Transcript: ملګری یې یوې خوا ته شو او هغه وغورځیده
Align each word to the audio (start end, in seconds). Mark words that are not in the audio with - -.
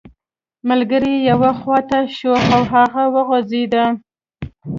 ملګری 0.69 1.13
یې 1.17 1.25
یوې 1.29 1.51
خوا 1.59 1.79
ته 1.89 1.99
شو 2.17 2.33
او 2.53 2.61
هغه 2.73 3.03
وغورځیده 3.15 3.85